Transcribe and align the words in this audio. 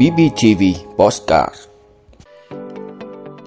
BBTV 0.00 0.62
Postcard 0.96 1.54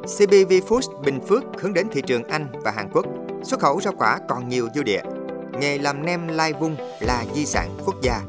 CBV 0.01 0.53
Foods 0.67 1.01
Bình 1.05 1.19
Phước 1.27 1.43
hướng 1.59 1.73
đến 1.73 1.87
thị 1.91 2.01
trường 2.01 2.23
Anh 2.23 2.47
và 2.63 2.71
Hàn 2.71 2.89
Quốc. 2.93 3.05
Xuất 3.43 3.59
khẩu 3.59 3.81
rau 3.81 3.93
quả 3.97 4.19
còn 4.27 4.49
nhiều 4.49 4.67
dư 4.75 4.83
địa. 4.83 5.01
Nghề 5.59 5.77
làm 5.77 6.05
nem 6.05 6.27
lai 6.27 6.53
vung 6.53 6.75
là 6.99 7.25
di 7.35 7.45
sản 7.45 7.69
quốc 7.85 7.95
gia. 8.01 8.21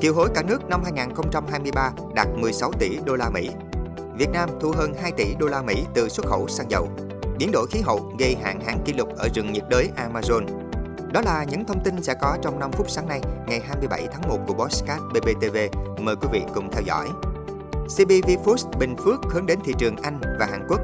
Kiều 0.00 0.14
hối 0.14 0.28
cả 0.34 0.42
nước 0.42 0.68
năm 0.68 0.80
2023 0.84 1.90
đạt 2.14 2.28
16 2.36 2.72
tỷ 2.72 2.98
đô 3.04 3.16
la 3.16 3.30
Mỹ. 3.30 3.48
Việt 4.18 4.30
Nam 4.32 4.50
thu 4.60 4.72
hơn 4.76 4.94
2 5.02 5.12
tỷ 5.12 5.34
đô 5.38 5.46
la 5.46 5.62
Mỹ 5.62 5.84
từ 5.94 6.08
xuất 6.08 6.26
khẩu 6.26 6.48
xăng 6.48 6.70
dầu. 6.70 6.88
Biến 7.38 7.50
đổi 7.52 7.66
khí 7.70 7.80
hậu 7.80 8.12
gây 8.18 8.36
hạn 8.42 8.60
hán 8.66 8.78
kỷ 8.84 8.92
lục 8.92 9.08
ở 9.16 9.28
rừng 9.34 9.52
nhiệt 9.52 9.64
đới 9.68 9.88
Amazon. 9.96 10.61
Đó 11.12 11.20
là 11.24 11.44
những 11.44 11.64
thông 11.64 11.80
tin 11.84 12.02
sẽ 12.02 12.14
có 12.14 12.38
trong 12.42 12.58
5 12.58 12.72
phút 12.72 12.90
sáng 12.90 13.08
nay, 13.08 13.20
ngày 13.46 13.60
27 13.60 14.08
tháng 14.12 14.28
1 14.28 14.38
của 14.46 14.54
Bosscat 14.54 15.00
BBTV. 15.12 15.56
Mời 16.00 16.16
quý 16.16 16.28
vị 16.32 16.42
cùng 16.54 16.70
theo 16.72 16.82
dõi. 16.82 17.08
CBV 17.72 18.30
Foods 18.44 18.78
Bình 18.78 18.96
Phước 18.96 19.20
hướng 19.32 19.46
đến 19.46 19.58
thị 19.64 19.72
trường 19.78 19.96
Anh 19.96 20.20
và 20.38 20.46
Hàn 20.46 20.66
Quốc. 20.68 20.80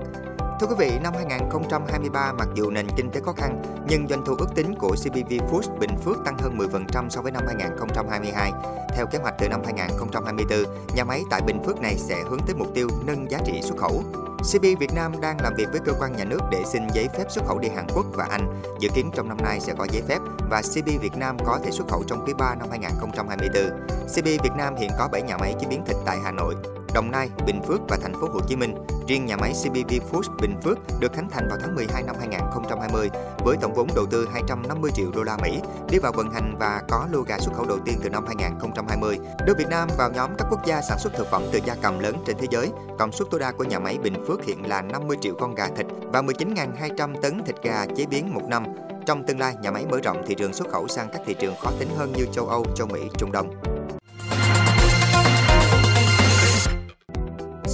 Thưa 0.60 0.66
quý 0.66 0.74
vị, 0.78 0.90
năm 1.02 1.12
2023 1.16 2.32
mặc 2.32 2.48
dù 2.54 2.70
nền 2.70 2.86
kinh 2.96 3.10
tế 3.10 3.20
khó 3.20 3.32
khăn, 3.32 3.62
nhưng 3.88 4.08
doanh 4.08 4.24
thu 4.24 4.34
ước 4.38 4.48
tính 4.54 4.74
của 4.78 4.96
CBV 5.04 5.32
Foods 5.50 5.78
Bình 5.78 5.96
Phước 6.04 6.16
tăng 6.24 6.38
hơn 6.38 6.58
10% 6.58 7.08
so 7.08 7.22
với 7.22 7.32
năm 7.32 7.42
2022. 7.46 8.52
Theo 8.96 9.06
kế 9.06 9.18
hoạch 9.18 9.34
từ 9.38 9.48
năm 9.48 9.60
2024, 9.64 10.58
nhà 10.94 11.04
máy 11.04 11.22
tại 11.30 11.40
Bình 11.46 11.62
Phước 11.66 11.80
này 11.80 11.94
sẽ 11.96 12.22
hướng 12.30 12.40
tới 12.46 12.54
mục 12.54 12.68
tiêu 12.74 12.88
nâng 13.06 13.30
giá 13.30 13.38
trị 13.44 13.60
xuất 13.62 13.76
khẩu. 13.76 14.02
CB 14.38 14.62
Việt 14.80 14.94
Nam 14.94 15.12
đang 15.20 15.40
làm 15.40 15.54
việc 15.54 15.66
với 15.70 15.80
cơ 15.84 15.92
quan 16.00 16.16
nhà 16.16 16.24
nước 16.24 16.40
để 16.50 16.62
xin 16.72 16.82
giấy 16.94 17.08
phép 17.18 17.24
xuất 17.28 17.44
khẩu 17.46 17.58
đi 17.58 17.68
Hàn 17.68 17.86
Quốc 17.94 18.06
và 18.12 18.26
Anh. 18.30 18.62
Dự 18.80 18.88
kiến 18.94 19.10
trong 19.14 19.28
năm 19.28 19.36
nay 19.42 19.60
sẽ 19.60 19.74
có 19.78 19.86
giấy 19.90 20.02
phép 20.08 20.18
và 20.50 20.62
CB 20.62 20.86
Việt 21.02 21.16
Nam 21.16 21.36
có 21.46 21.58
thể 21.64 21.70
xuất 21.70 21.88
khẩu 21.88 22.02
trong 22.06 22.24
quý 22.26 22.32
3 22.38 22.54
năm 22.54 22.68
2024. 22.70 23.70
CB 24.16 24.24
Việt 24.24 24.52
Nam 24.56 24.76
hiện 24.76 24.90
có 24.98 25.08
7 25.12 25.22
nhà 25.22 25.36
máy 25.36 25.54
chế 25.60 25.66
biến 25.70 25.84
thịt 25.86 25.96
tại 26.06 26.18
Hà 26.24 26.32
Nội, 26.32 26.54
Đồng 26.94 27.10
Nai, 27.10 27.30
Bình 27.46 27.60
Phước 27.66 27.80
và 27.88 27.96
thành 28.02 28.12
phố 28.12 28.28
Hồ 28.32 28.40
Chí 28.48 28.56
Minh. 28.56 28.74
Riêng 29.08 29.26
nhà 29.26 29.36
máy 29.36 29.52
CBV 29.62 29.92
Foods 30.12 30.36
Bình 30.40 30.60
Phước 30.62 30.78
được 31.00 31.12
khánh 31.12 31.30
thành 31.30 31.48
vào 31.48 31.58
tháng 31.60 31.74
12 31.74 32.02
năm 32.02 32.16
2020 32.18 33.08
với 33.38 33.56
tổng 33.60 33.74
vốn 33.74 33.88
đầu 33.94 34.06
tư 34.06 34.28
250 34.32 34.90
triệu 34.94 35.10
đô 35.14 35.22
la 35.22 35.36
Mỹ, 35.42 35.60
đi 35.90 35.98
vào 35.98 36.12
vận 36.12 36.30
hành 36.30 36.56
và 36.58 36.82
có 36.88 37.06
lô 37.12 37.20
gà 37.20 37.38
xuất 37.38 37.54
khẩu 37.54 37.66
đầu 37.66 37.78
tiên 37.84 37.98
từ 38.02 38.10
năm 38.10 38.26
2020. 38.26 39.18
Đưa 39.46 39.54
Việt 39.54 39.68
Nam 39.70 39.88
vào 39.98 40.10
nhóm 40.10 40.30
các 40.38 40.46
quốc 40.50 40.66
gia 40.66 40.82
sản 40.82 40.98
xuất 40.98 41.12
thực 41.16 41.30
phẩm 41.30 41.42
từ 41.52 41.60
gia 41.64 41.74
cầm 41.74 41.98
lớn 41.98 42.16
trên 42.26 42.36
thế 42.38 42.46
giới. 42.50 42.70
Công 42.98 43.12
suất 43.12 43.28
tối 43.30 43.40
đa 43.40 43.52
của 43.52 43.64
nhà 43.64 43.78
máy 43.78 43.98
Bình 44.02 44.24
Phước 44.26 44.44
hiện 44.44 44.68
là 44.68 44.82
50 44.82 45.16
triệu 45.20 45.34
con 45.40 45.54
gà 45.54 45.68
thịt 45.76 45.86
và 46.12 46.22
19.200 46.22 47.20
tấn 47.22 47.44
thịt 47.44 47.62
gà 47.62 47.86
chế 47.96 48.06
biến 48.06 48.34
một 48.34 48.42
năm. 48.48 48.64
Trong 49.06 49.26
tương 49.26 49.38
lai, 49.38 49.54
nhà 49.62 49.70
máy 49.70 49.86
mở 49.90 50.00
rộng 50.04 50.22
thị 50.26 50.34
trường 50.34 50.52
xuất 50.52 50.68
khẩu 50.68 50.88
sang 50.88 51.08
các 51.12 51.20
thị 51.26 51.34
trường 51.40 51.54
khó 51.60 51.70
tính 51.78 51.88
hơn 51.96 52.12
như 52.16 52.26
châu 52.32 52.46
Âu, 52.46 52.64
châu 52.74 52.86
Mỹ, 52.86 53.00
Trung 53.18 53.32
Đông. 53.32 53.77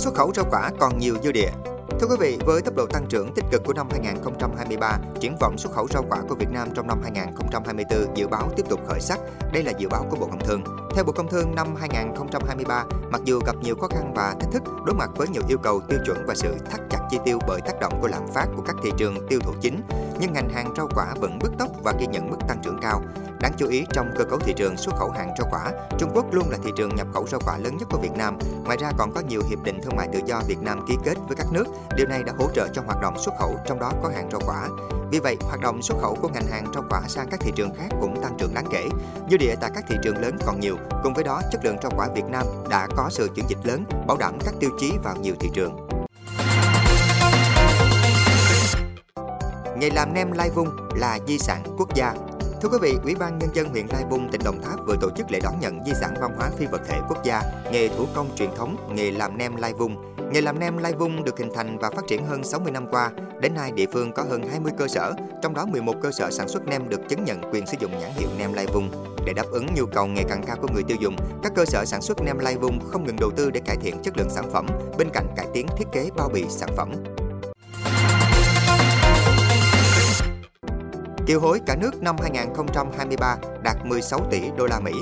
Xuất 0.04 0.14
khẩu 0.14 0.32
rau 0.34 0.44
quả 0.50 0.70
còn 0.78 0.98
nhiều 0.98 1.16
dư 1.22 1.32
địa. 1.32 1.50
Thưa 2.00 2.06
quý 2.10 2.16
vị, 2.20 2.38
với 2.46 2.62
tốc 2.62 2.74
độ 2.76 2.86
tăng 2.86 3.06
trưởng 3.08 3.34
tích 3.34 3.44
cực 3.50 3.62
của 3.64 3.72
năm 3.72 3.88
2023, 3.90 4.98
triển 5.20 5.36
vọng 5.40 5.58
xuất 5.58 5.72
khẩu 5.72 5.88
rau 5.88 6.04
quả 6.10 6.18
của 6.28 6.34
Việt 6.34 6.50
Nam 6.50 6.68
trong 6.74 6.86
năm 6.86 7.00
2024 7.02 8.16
dự 8.16 8.28
báo 8.28 8.50
tiếp 8.56 8.62
tục 8.68 8.80
khởi 8.88 9.00
sắc. 9.00 9.20
Đây 9.52 9.62
là 9.62 9.72
dự 9.78 9.88
báo 9.88 10.06
của 10.10 10.16
Bộ 10.16 10.26
Công 10.26 10.40
Thương. 10.40 10.64
Theo 10.94 11.04
Bộ 11.04 11.12
Công 11.12 11.28
Thương, 11.28 11.54
năm 11.54 11.74
2023, 11.76 12.84
mặc 13.10 13.20
dù 13.24 13.40
gặp 13.46 13.56
nhiều 13.62 13.74
khó 13.80 13.88
khăn 13.88 14.12
và 14.14 14.34
thách 14.40 14.52
thức, 14.52 14.62
đối 14.86 14.94
mặt 14.94 15.10
với 15.16 15.28
nhiều 15.28 15.42
yêu 15.48 15.58
cầu 15.58 15.80
tiêu 15.88 15.98
chuẩn 16.06 16.26
và 16.26 16.34
sự 16.34 16.54
thắt 16.70 16.80
chặt 16.90 16.98
chi 17.10 17.18
tiêu 17.24 17.38
bởi 17.48 17.60
tác 17.60 17.80
động 17.80 17.98
của 18.00 18.08
lạm 18.08 18.26
phát 18.34 18.46
của 18.56 18.62
các 18.62 18.76
thị 18.84 18.90
trường 18.96 19.26
tiêu 19.28 19.40
thụ 19.40 19.52
chính, 19.60 19.80
nhưng 20.20 20.32
ngành 20.32 20.48
hàng 20.48 20.74
rau 20.76 20.88
quả 20.94 21.14
vẫn 21.20 21.38
bứt 21.38 21.52
tốc 21.58 21.68
và 21.82 21.92
ghi 21.98 22.06
nhận 22.06 22.30
mức 22.30 22.36
tăng 22.48 22.58
trưởng 22.62 22.78
cao. 22.82 23.02
Đáng 23.40 23.52
chú 23.56 23.66
ý 23.68 23.84
trong 23.92 24.10
cơ 24.16 24.24
cấu 24.24 24.38
thị 24.38 24.52
trường 24.56 24.76
xuất 24.76 24.94
khẩu 24.94 25.10
hàng 25.10 25.34
rau 25.38 25.48
quả, 25.50 25.72
Trung 25.98 26.10
Quốc 26.14 26.34
luôn 26.34 26.50
là 26.50 26.58
thị 26.64 26.70
trường 26.76 26.96
nhập 26.96 27.06
khẩu 27.14 27.26
rau 27.26 27.40
quả 27.46 27.58
lớn 27.58 27.76
nhất 27.76 27.88
của 27.90 27.98
Việt 27.98 28.12
Nam. 28.16 28.38
Ngoài 28.64 28.76
ra 28.80 28.90
còn 28.98 29.12
có 29.14 29.20
nhiều 29.20 29.42
hiệp 29.48 29.62
định 29.62 29.80
thương 29.82 29.96
mại 29.96 30.08
tự 30.12 30.20
do 30.26 30.40
Việt 30.48 30.62
Nam 30.62 30.86
ký 30.88 30.94
kết 31.04 31.14
với 31.28 31.36
các 31.36 31.46
nước. 31.52 31.64
Điều 31.96 32.06
này 32.06 32.22
đã 32.22 32.32
hỗ 32.38 32.48
trợ 32.54 32.68
cho 32.72 32.82
hoạt 32.86 33.00
động 33.02 33.18
xuất 33.18 33.34
khẩu, 33.38 33.56
trong 33.66 33.78
đó 33.78 33.92
có 34.02 34.08
hàng 34.08 34.30
rau 34.30 34.40
quả. 34.46 34.68
Vì 35.10 35.18
vậy, 35.18 35.36
hoạt 35.40 35.60
động 35.60 35.82
xuất 35.82 35.98
khẩu 36.00 36.14
của 36.22 36.28
ngành 36.28 36.46
hàng 36.46 36.66
rau 36.74 36.84
quả 36.90 37.00
sang 37.08 37.28
các 37.30 37.40
thị 37.40 37.52
trường 37.56 37.74
khác 37.74 37.88
cũng 38.00 38.22
tăng 38.22 38.36
trưởng 38.38 38.54
đáng 38.54 38.66
kể. 38.70 38.88
Dư 39.30 39.36
địa 39.36 39.54
tại 39.60 39.70
các 39.74 39.84
thị 39.88 39.96
trường 40.02 40.22
lớn 40.22 40.36
còn 40.46 40.60
nhiều, 40.60 40.76
cùng 41.02 41.14
với 41.14 41.24
đó 41.24 41.42
chất 41.52 41.64
lượng 41.64 41.76
rau 41.82 41.92
quả 41.96 42.08
Việt 42.14 42.24
Nam 42.24 42.46
đã 42.68 42.88
có 42.96 43.08
sự 43.10 43.28
chuyển 43.34 43.46
dịch 43.48 43.58
lớn, 43.64 43.84
bảo 44.06 44.16
đảm 44.16 44.38
các 44.44 44.54
tiêu 44.60 44.70
chí 44.80 44.92
vào 45.04 45.16
nhiều 45.16 45.34
thị 45.40 45.50
trường. 45.54 45.83
Nghề 49.76 49.90
làm 49.90 50.14
nem 50.14 50.32
lai 50.32 50.50
vung 50.50 50.68
là 50.94 51.18
di 51.26 51.38
sản 51.38 51.62
quốc 51.78 51.94
gia 51.94 52.14
Thưa 52.64 52.70
quý 52.70 52.78
vị, 52.82 52.94
Ủy 53.04 53.14
ban 53.14 53.38
Nhân 53.38 53.50
dân 53.54 53.68
huyện 53.68 53.86
Lai 53.86 54.04
Vung, 54.10 54.28
tỉnh 54.30 54.40
Đồng 54.44 54.62
Tháp 54.62 54.86
vừa 54.86 54.96
tổ 55.00 55.10
chức 55.16 55.30
lễ 55.30 55.40
đón 55.42 55.60
nhận 55.60 55.84
di 55.84 55.92
sản 56.00 56.14
văn 56.20 56.30
hóa 56.36 56.50
phi 56.58 56.66
vật 56.66 56.80
thể 56.88 57.00
quốc 57.08 57.24
gia, 57.24 57.42
nghề 57.72 57.88
thủ 57.88 58.06
công 58.14 58.36
truyền 58.36 58.50
thống, 58.56 58.76
nghề 58.94 59.10
làm 59.10 59.38
nem 59.38 59.56
Lai 59.56 59.74
Vung. 59.74 60.14
Nghề 60.32 60.40
làm 60.40 60.58
nem 60.58 60.78
Lai 60.78 60.92
Vung 60.92 61.24
được 61.24 61.38
hình 61.38 61.50
thành 61.54 61.78
và 61.78 61.90
phát 61.90 62.06
triển 62.08 62.26
hơn 62.26 62.44
60 62.44 62.72
năm 62.72 62.86
qua. 62.90 63.10
Đến 63.40 63.54
nay, 63.54 63.72
địa 63.72 63.86
phương 63.92 64.12
có 64.12 64.22
hơn 64.22 64.42
20 64.50 64.72
cơ 64.78 64.88
sở, 64.88 65.12
trong 65.42 65.54
đó 65.54 65.66
11 65.66 65.94
cơ 66.02 66.10
sở 66.12 66.30
sản 66.30 66.48
xuất 66.48 66.66
nem 66.66 66.88
được 66.88 67.00
chứng 67.08 67.24
nhận 67.24 67.40
quyền 67.52 67.66
sử 67.66 67.76
dụng 67.80 67.90
nhãn 68.00 68.10
hiệu 68.16 68.28
nem 68.38 68.52
Lai 68.52 68.66
Vung. 68.66 68.90
Để 69.26 69.32
đáp 69.32 69.46
ứng 69.50 69.66
nhu 69.74 69.86
cầu 69.86 70.06
ngày 70.06 70.24
càng 70.28 70.42
cao 70.46 70.56
của 70.60 70.68
người 70.74 70.82
tiêu 70.82 70.96
dùng, 71.00 71.16
các 71.42 71.52
cơ 71.54 71.64
sở 71.64 71.84
sản 71.84 72.02
xuất 72.02 72.22
nem 72.22 72.38
Lai 72.38 72.56
Vung 72.56 72.78
không 72.90 73.06
ngừng 73.06 73.20
đầu 73.20 73.30
tư 73.30 73.50
để 73.50 73.60
cải 73.64 73.76
thiện 73.76 74.02
chất 74.02 74.16
lượng 74.16 74.30
sản 74.30 74.50
phẩm, 74.52 74.66
bên 74.98 75.08
cạnh 75.12 75.26
cải 75.36 75.46
tiến 75.54 75.66
thiết 75.76 75.86
kế 75.92 76.10
bao 76.16 76.28
bì 76.28 76.44
sản 76.48 76.68
phẩm. 76.76 76.92
Kiều 81.26 81.40
hối 81.40 81.60
cả 81.66 81.76
nước 81.76 82.02
năm 82.02 82.16
2023 82.22 83.36
đạt 83.62 83.76
16 83.86 84.20
tỷ 84.30 84.40
đô 84.56 84.66
la 84.66 84.80
Mỹ. 84.80 84.92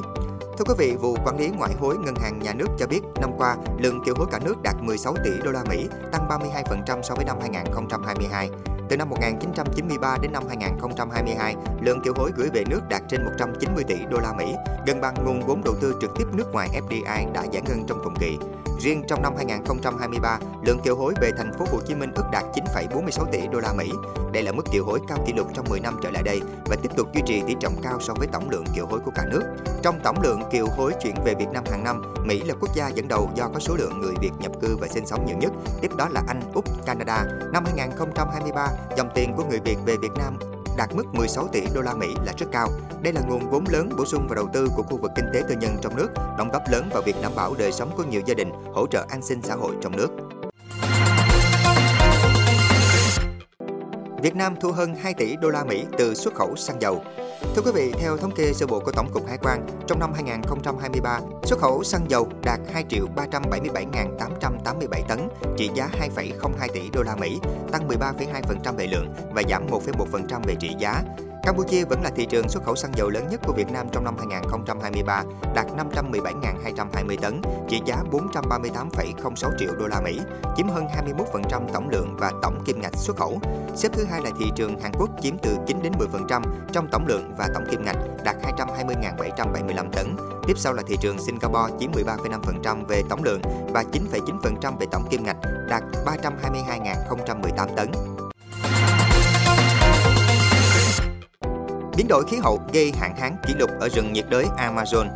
Thưa 0.58 0.64
quý 0.64 0.74
vị, 0.78 0.96
vụ 1.00 1.16
quản 1.24 1.38
lý 1.38 1.48
ngoại 1.48 1.72
hối 1.80 1.96
Ngân 1.98 2.14
hàng 2.14 2.38
Nhà 2.38 2.54
nước 2.54 2.66
cho 2.78 2.86
biết 2.86 3.00
năm 3.20 3.30
qua, 3.38 3.56
lượng 3.78 4.04
kiều 4.04 4.14
hối 4.18 4.26
cả 4.30 4.38
nước 4.44 4.62
đạt 4.62 4.74
16 4.80 5.14
tỷ 5.24 5.30
đô 5.44 5.50
la 5.50 5.64
Mỹ, 5.68 5.88
tăng 6.12 6.28
32% 6.28 7.02
so 7.02 7.14
với 7.14 7.24
năm 7.24 7.36
2022. 7.40 8.50
Từ 8.88 8.96
năm 8.96 9.10
1993 9.10 10.16
đến 10.22 10.32
năm 10.32 10.42
2022, 10.48 11.56
lượng 11.80 12.00
kiều 12.04 12.12
hối 12.16 12.30
gửi 12.36 12.48
về 12.52 12.64
nước 12.70 12.80
đạt 12.88 13.02
trên 13.08 13.24
190 13.24 13.84
tỷ 13.84 13.96
đô 14.10 14.18
la 14.18 14.32
Mỹ, 14.32 14.54
gần 14.86 15.00
bằng 15.00 15.14
nguồn 15.24 15.40
vốn 15.46 15.62
đầu 15.64 15.74
tư 15.80 15.94
trực 16.00 16.10
tiếp 16.18 16.24
nước 16.32 16.52
ngoài 16.52 16.68
FDI 16.88 17.32
đã 17.32 17.44
giải 17.52 17.62
ngân 17.68 17.84
trong 17.88 18.00
cùng 18.04 18.14
kỳ. 18.20 18.38
Riêng 18.82 19.02
trong 19.08 19.22
năm 19.22 19.32
2023, 19.36 20.38
lượng 20.66 20.80
kiều 20.84 20.96
hối 20.96 21.14
về 21.20 21.30
thành 21.36 21.52
phố 21.58 21.64
Hồ 21.72 21.80
Chí 21.86 21.94
Minh 21.94 22.12
ước 22.14 22.24
đạt 22.32 22.44
9,46 22.54 23.24
tỷ 23.32 23.40
đô 23.52 23.60
la 23.60 23.72
Mỹ. 23.72 23.90
Đây 24.32 24.42
là 24.42 24.52
mức 24.52 24.62
kiều 24.72 24.84
hối 24.84 25.00
cao 25.08 25.18
kỷ 25.26 25.32
lục 25.32 25.46
trong 25.54 25.66
10 25.70 25.80
năm 25.80 25.96
trở 26.02 26.10
lại 26.10 26.22
đây 26.22 26.40
và 26.64 26.76
tiếp 26.82 26.88
tục 26.96 27.08
duy 27.14 27.22
trì 27.26 27.42
tỷ 27.46 27.54
trọng 27.60 27.76
cao 27.82 28.00
so 28.00 28.14
với 28.14 28.28
tổng 28.32 28.50
lượng 28.50 28.64
kiều 28.76 28.86
hối 28.86 29.00
của 29.04 29.10
cả 29.14 29.24
nước. 29.30 29.42
Trong 29.82 30.00
tổng 30.04 30.22
lượng 30.22 30.42
kiều 30.52 30.66
hối 30.66 30.92
chuyển 31.02 31.14
về 31.24 31.34
Việt 31.34 31.48
Nam 31.52 31.64
hàng 31.70 31.84
năm, 31.84 32.14
Mỹ 32.24 32.42
là 32.42 32.54
quốc 32.60 32.74
gia 32.74 32.88
dẫn 32.88 33.08
đầu 33.08 33.30
do 33.34 33.48
có 33.48 33.60
số 33.60 33.76
lượng 33.76 34.00
người 34.00 34.14
Việt 34.20 34.32
nhập 34.38 34.52
cư 34.60 34.76
và 34.76 34.88
sinh 34.88 35.06
sống 35.06 35.26
nhiều 35.26 35.36
nhất, 35.36 35.52
tiếp 35.80 35.90
đó 35.96 36.08
là 36.08 36.22
Anh, 36.28 36.40
Úc, 36.54 36.64
Canada. 36.86 37.24
Năm 37.52 37.64
2023, 37.64 38.68
dòng 38.96 39.08
tiền 39.14 39.34
của 39.36 39.44
người 39.50 39.60
Việt 39.60 39.76
về 39.86 39.96
Việt 39.96 40.12
Nam 40.18 40.61
đạt 40.76 40.94
mức 40.94 41.04
16 41.12 41.48
tỷ 41.52 41.60
đô 41.74 41.80
la 41.80 41.94
Mỹ 41.94 42.06
là 42.26 42.32
rất 42.38 42.46
cao. 42.52 42.68
Đây 43.02 43.12
là 43.12 43.20
nguồn 43.28 43.50
vốn 43.50 43.64
lớn 43.68 43.88
bổ 43.98 44.04
sung 44.04 44.26
vào 44.28 44.34
đầu 44.34 44.48
tư 44.52 44.68
của 44.76 44.82
khu 44.82 44.96
vực 44.96 45.10
kinh 45.16 45.26
tế 45.34 45.42
tư 45.48 45.54
nhân 45.60 45.76
trong 45.82 45.96
nước, 45.96 46.08
đóng 46.38 46.50
góp 46.52 46.62
lớn 46.72 46.88
vào 46.92 47.02
việc 47.02 47.16
đảm 47.22 47.32
bảo 47.36 47.54
đời 47.58 47.72
sống 47.72 47.90
của 47.96 48.04
nhiều 48.04 48.22
gia 48.26 48.34
đình, 48.34 48.50
hỗ 48.72 48.86
trợ 48.86 49.06
an 49.08 49.22
sinh 49.22 49.42
xã 49.42 49.54
hội 49.54 49.74
trong 49.82 49.96
nước. 49.96 50.08
Việt 54.22 54.36
Nam 54.36 54.54
thu 54.60 54.72
hơn 54.72 54.94
2 54.94 55.14
tỷ 55.14 55.36
đô 55.36 55.48
la 55.48 55.64
Mỹ 55.64 55.84
từ 55.98 56.14
xuất 56.14 56.34
khẩu 56.34 56.56
xăng 56.56 56.80
dầu. 56.80 57.02
Thưa 57.54 57.62
quý 57.62 57.70
vị, 57.74 57.92
theo 57.98 58.16
thống 58.16 58.30
kê 58.30 58.52
sơ 58.52 58.66
bộ 58.66 58.80
của 58.80 58.92
Tổng 58.92 59.10
cục 59.12 59.26
Hải 59.26 59.38
quan, 59.42 59.66
trong 59.86 59.98
năm 59.98 60.12
2023, 60.12 61.20
xuất 61.42 61.58
khẩu 61.58 61.84
xăng 61.84 62.10
dầu 62.10 62.28
đạt 62.44 62.60
2 62.72 62.84
triệu 62.88 63.06
377.887 63.16 65.02
tấn, 65.08 65.28
trị 65.56 65.70
giá 65.74 65.88
2,02 66.16 66.68
tỷ 66.72 66.90
đô 66.92 67.02
la 67.02 67.16
Mỹ, 67.16 67.40
tăng 67.72 67.88
13,2% 67.88 68.76
về 68.76 68.86
lượng 68.86 69.14
và 69.34 69.42
giảm 69.48 69.66
1,1% 69.66 70.40
về 70.46 70.54
trị 70.60 70.70
giá. 70.78 71.02
Campuchia 71.42 71.84
vẫn 71.84 72.02
là 72.02 72.10
thị 72.16 72.26
trường 72.26 72.48
xuất 72.48 72.64
khẩu 72.64 72.76
xăng 72.76 72.92
dầu 72.96 73.08
lớn 73.08 73.28
nhất 73.30 73.40
của 73.46 73.52
Việt 73.52 73.70
Nam 73.72 73.86
trong 73.92 74.04
năm 74.04 74.16
2023, 74.18 75.22
đạt 75.54 75.66
517.220 75.66 77.16
tấn, 77.22 77.40
trị 77.68 77.80
giá 77.84 77.96
438,06 78.10 79.50
triệu 79.58 79.74
đô 79.78 79.86
la 79.86 80.00
Mỹ, 80.00 80.20
chiếm 80.56 80.68
hơn 80.68 80.84
21% 81.50 81.68
tổng 81.72 81.88
lượng 81.88 82.16
và 82.18 82.32
tổng 82.42 82.64
kim 82.64 82.80
ngạch 82.80 82.96
xuất 82.96 83.16
khẩu. 83.16 83.40
Xếp 83.74 83.88
thứ 83.92 84.04
hai 84.04 84.22
là 84.22 84.30
thị 84.38 84.44
trường 84.56 84.80
Hàn 84.80 84.92
Quốc 84.98 85.10
chiếm 85.22 85.38
từ 85.38 85.56
9 85.66 85.82
đến 85.82 85.92
10% 86.28 86.42
trong 86.72 86.88
tổng 86.92 87.06
lượng 87.06 87.34
và 87.38 87.48
tổng 87.54 87.64
kim 87.70 87.84
ngạch, 87.84 87.96
đạt 88.24 88.36
220.775 88.42 89.90
tấn. 89.92 90.16
Tiếp 90.46 90.58
sau 90.58 90.72
là 90.72 90.82
thị 90.86 90.96
trường 91.00 91.18
Singapore 91.18 91.74
chiếm 91.80 91.92
13,5% 91.92 92.84
về 92.84 93.02
tổng 93.08 93.22
lượng 93.22 93.40
và 93.72 93.84
9,9% 93.92 94.76
về 94.76 94.86
tổng 94.92 95.08
kim 95.10 95.24
ngạch, 95.24 95.36
đạt 95.68 95.82
322.018 96.06 97.74
tấn. 97.76 98.11
Biến 101.96 102.08
đổi 102.08 102.24
khí 102.24 102.36
hậu 102.36 102.60
gây 102.72 102.92
hạn 102.98 103.16
hán 103.16 103.36
kỷ 103.46 103.54
lục 103.54 103.70
ở 103.80 103.88
rừng 103.88 104.12
nhiệt 104.12 104.24
đới 104.30 104.44
Amazon. 104.44 105.06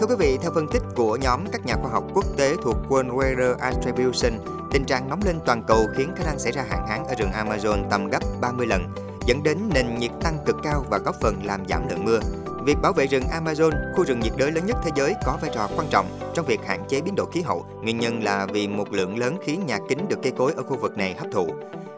Thưa 0.00 0.06
quý 0.06 0.14
vị, 0.18 0.38
theo 0.42 0.50
phân 0.54 0.68
tích 0.72 0.82
của 0.96 1.16
nhóm 1.16 1.44
các 1.52 1.66
nhà 1.66 1.74
khoa 1.74 1.90
học 1.90 2.04
quốc 2.14 2.24
tế 2.36 2.54
thuộc 2.64 2.76
World 2.88 3.16
Weather 3.16 3.56
Attribution, 3.58 4.32
tình 4.72 4.84
trạng 4.84 5.08
nóng 5.08 5.20
lên 5.24 5.38
toàn 5.46 5.62
cầu 5.66 5.86
khiến 5.96 6.12
khả 6.16 6.24
năng 6.24 6.38
xảy 6.38 6.52
ra 6.52 6.64
hạn 6.70 6.86
hán 6.88 7.04
ở 7.06 7.14
rừng 7.14 7.30
Amazon 7.30 7.84
tầm 7.90 8.08
gấp 8.08 8.20
30 8.40 8.66
lần, 8.66 8.82
dẫn 9.26 9.42
đến 9.42 9.58
nền 9.74 9.98
nhiệt 9.98 10.10
tăng 10.22 10.38
cực 10.46 10.56
cao 10.62 10.84
và 10.90 10.98
góp 10.98 11.14
phần 11.20 11.44
làm 11.44 11.68
giảm 11.68 11.88
lượng 11.88 12.04
mưa. 12.04 12.20
Việc 12.64 12.76
bảo 12.82 12.92
vệ 12.92 13.06
rừng 13.06 13.24
Amazon, 13.44 13.70
khu 13.96 14.04
rừng 14.04 14.20
nhiệt 14.20 14.32
đới 14.36 14.52
lớn 14.52 14.66
nhất 14.66 14.76
thế 14.84 14.90
giới 14.96 15.14
có 15.26 15.38
vai 15.42 15.50
trò 15.54 15.68
quan 15.76 15.86
trọng 15.90 16.06
trong 16.34 16.46
việc 16.46 16.60
hạn 16.66 16.84
chế 16.88 17.00
biến 17.00 17.14
đổi 17.16 17.26
khí 17.32 17.40
hậu. 17.42 17.66
Nguyên 17.82 17.98
nhân 17.98 18.22
là 18.22 18.46
vì 18.46 18.68
một 18.68 18.92
lượng 18.92 19.18
lớn 19.18 19.38
khí 19.44 19.56
nhà 19.56 19.78
kính 19.88 20.08
được 20.08 20.18
cây 20.22 20.32
cối 20.38 20.52
ở 20.56 20.62
khu 20.62 20.76
vực 20.76 20.96
này 20.96 21.14
hấp 21.18 21.26
thụ. 21.32 21.46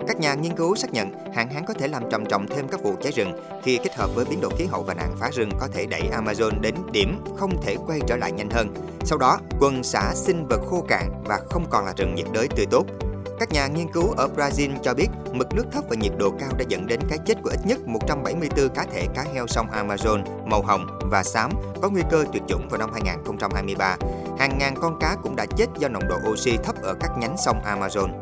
Các 0.09 0.21
nhà 0.21 0.35
nghiên 0.35 0.57
cứu 0.57 0.77
xác 0.77 0.93
nhận 0.93 1.33
hạn 1.35 1.51
hán 1.51 1.65
có 1.67 1.75
thể 1.75 1.89
làm 1.89 2.11
trầm 2.11 2.27
trọng 2.27 2.47
thêm 2.47 2.69
các 2.69 2.83
vụ 2.83 2.95
cháy 3.03 3.13
rừng 3.13 3.33
khi 3.63 3.79
kết 3.85 3.95
hợp 3.95 4.11
với 4.15 4.25
biến 4.25 4.41
đổi 4.41 4.51
khí 4.59 4.65
hậu 4.65 4.83
và 4.83 4.95
nạn 4.95 5.15
phá 5.21 5.31
rừng 5.33 5.51
có 5.61 5.69
thể 5.73 5.87
đẩy 5.87 6.03
Amazon 6.13 6.61
đến 6.61 6.75
điểm 6.93 7.25
không 7.37 7.63
thể 7.63 7.77
quay 7.87 8.01
trở 8.07 8.17
lại 8.17 8.33
nhanh 8.33 8.51
hơn. 8.51 8.75
Sau 9.05 9.19
đó, 9.19 9.39
quần 9.61 9.83
xã 9.83 10.13
sinh 10.15 10.47
vật 10.49 10.61
khô 10.71 10.85
cạn 10.89 11.23
và 11.25 11.41
không 11.51 11.67
còn 11.71 11.87
là 11.87 11.93
rừng 11.97 12.15
nhiệt 12.15 12.27
đới 12.33 12.49
tươi 12.49 12.67
tốt. 12.67 12.87
Các 13.39 13.53
nhà 13.53 13.67
nghiên 13.67 13.89
cứu 13.93 14.11
ở 14.17 14.29
Brazil 14.37 14.71
cho 14.83 14.95
biết 14.95 15.09
mực 15.33 15.55
nước 15.55 15.65
thấp 15.73 15.85
và 15.89 15.97
nhiệt 15.97 16.13
độ 16.19 16.31
cao 16.41 16.51
đã 16.59 16.65
dẫn 16.69 16.87
đến 16.87 17.01
cái 17.09 17.19
chết 17.27 17.35
của 17.43 17.51
ít 17.51 17.61
nhất 17.67 17.79
174 17.87 18.69
cá 18.69 18.85
thể 18.93 19.07
cá 19.15 19.25
heo 19.35 19.47
sông 19.47 19.67
Amazon 19.71 20.25
màu 20.47 20.63
hồng 20.63 20.99
và 21.11 21.23
xám 21.23 21.51
có 21.83 21.91
nguy 21.91 22.03
cơ 22.11 22.25
tuyệt 22.33 22.43
chủng 22.49 22.69
vào 22.69 22.79
năm 22.79 22.91
2023. 22.93 23.97
Hàng 24.39 24.59
ngàn 24.59 24.75
con 24.81 24.99
cá 25.01 25.17
cũng 25.23 25.37
đã 25.37 25.47
chết 25.57 25.67
do 25.79 25.89
nồng 25.89 26.09
độ 26.09 26.17
oxy 26.33 26.57
thấp 26.57 26.83
ở 26.83 26.95
các 27.01 27.11
nhánh 27.19 27.37
sông 27.45 27.63
Amazon. 27.65 28.22